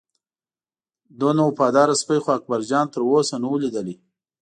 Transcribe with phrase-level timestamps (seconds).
[1.19, 3.95] دومره وفاداره سپی خو اکبرجان تر اوسه نه و لیدلی.